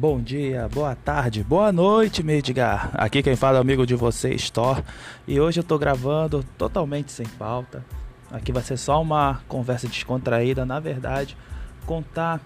[0.00, 2.90] Bom dia, boa tarde, boa noite, Medgar.
[2.94, 4.82] Aqui quem fala é amigo de vocês, Thor.
[5.28, 7.84] E hoje eu tô gravando totalmente sem pauta.
[8.30, 11.36] Aqui vai ser só uma conversa descontraída, na verdade,
[11.84, 12.40] contar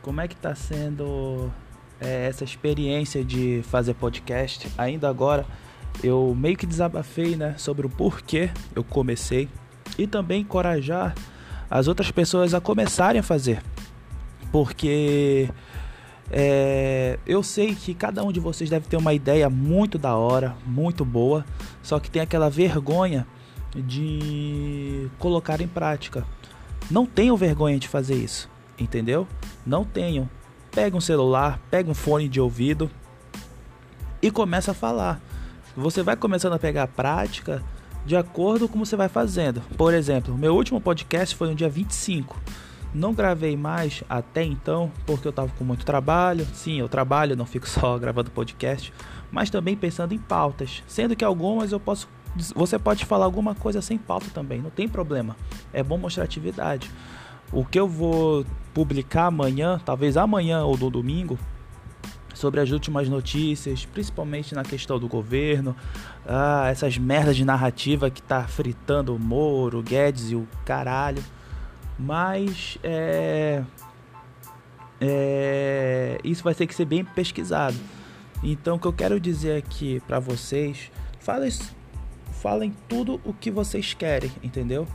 [0.00, 1.52] como é que tá sendo
[2.00, 4.66] é, essa experiência de fazer podcast.
[4.78, 5.44] Ainda agora
[6.02, 9.50] eu meio que desabafei, né, sobre o porquê eu comecei
[9.98, 11.14] e também encorajar
[11.70, 13.62] as outras pessoas a começarem a fazer.
[14.50, 15.50] Porque
[16.30, 20.56] é, eu sei que cada um de vocês deve ter uma ideia muito da hora,
[20.66, 21.44] muito boa,
[21.82, 23.26] só que tem aquela vergonha
[23.74, 26.26] de colocar em prática.
[26.90, 28.48] Não tenham vergonha de fazer isso,
[28.78, 29.26] entendeu?
[29.64, 30.28] Não tenham.
[30.70, 32.90] Pega um celular, pega um fone de ouvido
[34.20, 35.20] e começa a falar.
[35.76, 37.62] Você vai começando a pegar a prática
[38.04, 39.60] de acordo com como você vai fazendo.
[39.76, 42.40] Por exemplo, meu último podcast foi no dia 25
[42.94, 46.46] não gravei mais até então porque eu estava com muito trabalho.
[46.52, 48.92] Sim, eu trabalho, não fico só gravando podcast,
[49.30, 52.08] mas também pensando em pautas, sendo que algumas eu posso
[52.54, 55.34] você pode falar alguma coisa sem pauta também, não tem problema.
[55.72, 56.90] É bom mostrar atividade.
[57.50, 61.38] O que eu vou publicar amanhã, talvez amanhã ou no domingo,
[62.34, 65.74] sobre as últimas notícias, principalmente na questão do governo,
[66.26, 71.22] ah, essas merdas de narrativa que tá fritando o Moro, o Guedes e o caralho
[71.98, 73.62] mas é,
[75.00, 77.76] é, isso vai ter que ser bem pesquisado.
[78.42, 81.50] Então, o que eu quero dizer aqui para vocês, falem,
[82.32, 84.86] falem tudo o que vocês querem, entendeu?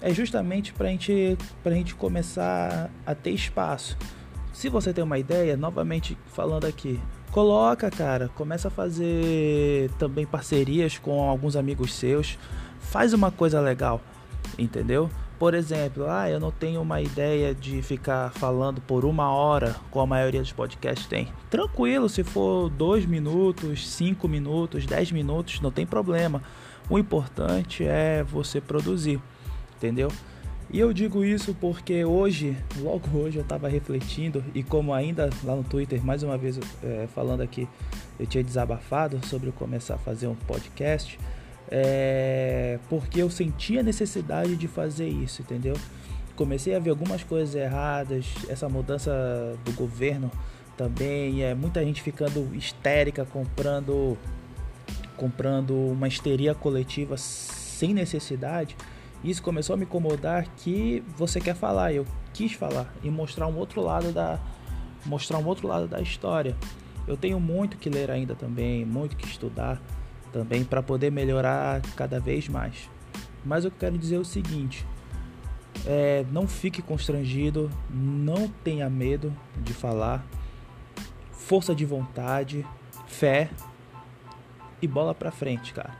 [0.00, 3.96] É justamente para gente, a gente começar a ter espaço.
[4.52, 7.00] Se você tem uma ideia, novamente falando aqui,
[7.32, 12.38] coloca, cara, começa a fazer também parcerias com alguns amigos seus,
[12.78, 14.00] faz uma coisa legal,
[14.56, 15.10] entendeu?
[15.38, 20.04] Por exemplo, ah, eu não tenho uma ideia de ficar falando por uma hora, como
[20.04, 21.28] a maioria dos podcasts tem.
[21.50, 26.40] Tranquilo, se for dois minutos, cinco minutos, dez minutos, não tem problema.
[26.88, 29.20] O importante é você produzir,
[29.76, 30.08] entendeu?
[30.70, 35.56] E eu digo isso porque hoje, logo hoje, eu estava refletindo e como ainda lá
[35.56, 37.68] no Twitter, mais uma vez é, falando aqui,
[38.18, 41.18] eu tinha desabafado sobre começar a fazer um podcast
[41.70, 45.74] é, porque eu sentia a necessidade de fazer isso, entendeu?
[46.36, 50.30] Comecei a ver algumas coisas erradas, essa mudança do governo
[50.76, 54.18] também, é muita gente ficando histérica comprando
[55.16, 58.76] comprando uma histeria coletiva sem necessidade.
[59.22, 63.56] Isso começou a me incomodar que você quer falar, eu quis falar e mostrar um
[63.56, 64.40] outro lado da
[65.06, 66.56] mostrar um outro lado da história.
[67.06, 69.80] Eu tenho muito que ler ainda também, muito que estudar
[70.34, 72.90] também para poder melhorar cada vez mais.
[73.44, 74.84] Mas eu quero dizer o seguinte:
[75.86, 80.26] é, não fique constrangido, não tenha medo de falar,
[81.30, 82.66] força de vontade,
[83.06, 83.48] fé
[84.82, 85.94] e bola para frente, cara.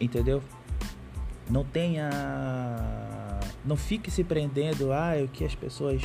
[0.00, 0.40] Entendeu?
[1.50, 2.08] Não tenha,
[3.64, 6.02] não fique se prendendo, ah, o que as pessoas,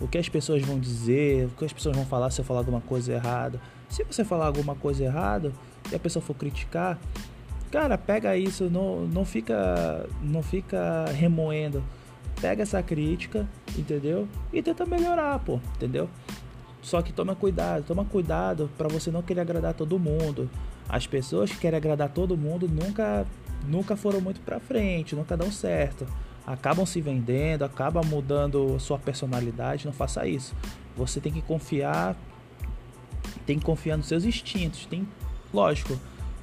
[0.00, 2.60] o que as pessoas vão dizer, o que as pessoas vão falar se eu falar
[2.60, 3.60] alguma coisa errada.
[3.88, 5.52] Se você falar alguma coisa errada,
[5.90, 6.98] e a pessoa for criticar,
[7.70, 11.82] cara, pega isso, não, não fica não fica remoendo.
[12.40, 13.48] Pega essa crítica,
[13.78, 14.28] entendeu?
[14.52, 16.08] E tenta melhorar, pô, entendeu?
[16.82, 20.48] Só que toma cuidado, toma cuidado para você não querer agradar todo mundo.
[20.88, 23.26] As pessoas que querem agradar todo mundo nunca
[23.66, 26.06] nunca foram muito para frente, nunca dão certo.
[26.46, 30.54] Acabam se vendendo, acabam mudando sua personalidade, não faça isso.
[30.96, 32.16] Você tem que confiar
[33.44, 35.06] tem que confiar nos seus instintos, tem
[35.52, 35.98] lógico,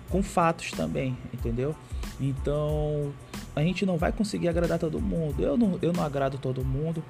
[0.10, 1.76] com fatos também, entendeu?
[2.20, 3.12] Então,
[3.56, 5.42] a gente não vai conseguir agradar todo mundo.
[5.42, 7.04] Eu não, eu não agrado todo mundo,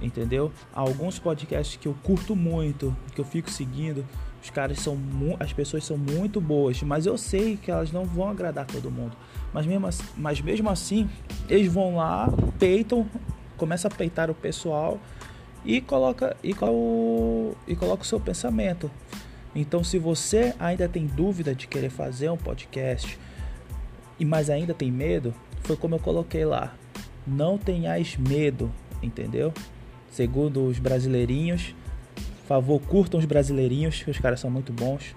[0.00, 0.52] entendeu?
[0.72, 4.06] Alguns podcasts que eu curto muito, que eu fico seguindo,
[4.42, 4.98] os caras são
[5.40, 9.16] as pessoas são muito boas, mas eu sei que elas não vão agradar todo mundo.
[9.52, 11.08] Mas mesmo assim, mas mesmo assim
[11.48, 12.28] eles vão lá,
[12.58, 13.06] peitam,
[13.56, 15.00] começa a peitar o pessoal
[15.64, 16.50] e coloca e,
[17.66, 18.90] e coloca o seu pensamento.
[19.54, 23.18] Então, se você ainda tem dúvida de querer fazer um podcast,
[24.18, 26.74] e mas ainda tem medo, foi como eu coloquei lá.
[27.26, 28.70] Não tenhais medo,
[29.02, 29.52] entendeu?
[30.10, 31.74] Segundo os brasileirinhos,
[32.46, 35.14] favor, curtam os brasileirinhos, que os caras são muito bons.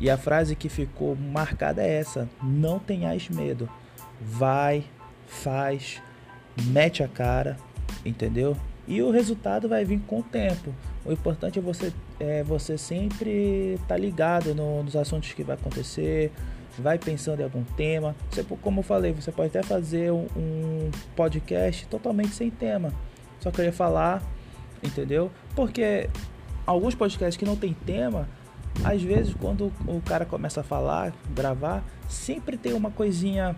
[0.00, 3.68] E a frase que ficou marcada é essa: não tenhais medo.
[4.20, 4.84] Vai,
[5.26, 6.00] faz,
[6.66, 7.56] mete a cara,
[8.04, 8.56] entendeu?
[8.86, 10.74] E o resultado vai vir com o tempo.
[11.04, 15.56] O importante é você, é você sempre estar tá ligado no, nos assuntos que vai
[15.56, 16.30] acontecer,
[16.78, 18.14] vai pensando em algum tema.
[18.30, 22.92] Você, como eu falei, você pode até fazer um, um podcast totalmente sem tema.
[23.40, 24.22] Só querer falar,
[24.82, 25.30] entendeu?
[25.56, 26.08] Porque
[26.64, 28.28] alguns podcasts que não tem tema,
[28.84, 33.56] às vezes quando o cara começa a falar, gravar, sempre tem uma coisinha,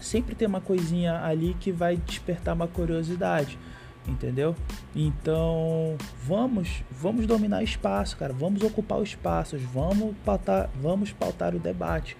[0.00, 3.58] sempre tem uma coisinha ali que vai despertar uma curiosidade,
[4.06, 4.54] entendeu?
[4.94, 11.58] Então, vamos, vamos dominar espaço, cara, vamos ocupar os espaços, vamos pautar, vamos pautar o
[11.58, 12.16] debate.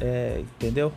[0.00, 0.92] É, entendeu?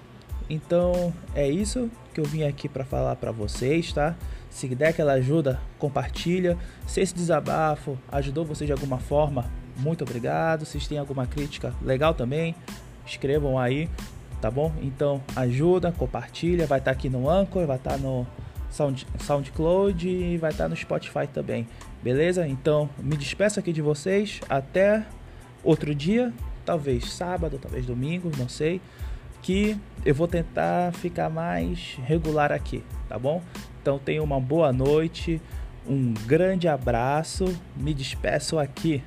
[0.50, 4.15] Então, é isso que eu vim aqui para falar para vocês, tá?
[4.50, 6.57] Se der aquela ajuda, compartilha.
[6.86, 10.65] Se esse desabafo ajudou você de alguma forma, muito obrigado.
[10.65, 12.56] Se têm alguma crítica, legal também.
[13.06, 13.89] Escrevam aí,
[14.39, 14.71] tá bom?
[14.81, 16.68] Então ajuda, compartilha.
[16.68, 18.27] Vai estar tá aqui no Anchor, vai estar tá no
[18.73, 21.67] Sound, SoundCloud e vai estar tá no Spotify também.
[22.01, 22.47] Beleza?
[22.47, 24.41] Então me despeço aqui de vocês.
[24.49, 25.05] Até
[25.63, 26.33] outro dia,
[26.65, 28.81] talvez sábado, talvez domingo, não sei.
[29.43, 33.43] Que eu vou tentar ficar mais regular aqui, tá bom?
[33.79, 35.39] Então tenha uma boa noite,
[35.87, 37.45] um grande abraço,
[37.75, 39.03] me despeço aqui